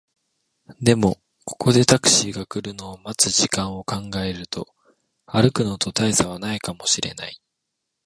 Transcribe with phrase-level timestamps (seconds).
[0.81, 4.67] でも、ここでタクシーが来るのを待つ時間を考えると、
[5.27, 7.39] 歩くのと大差はないかもしれない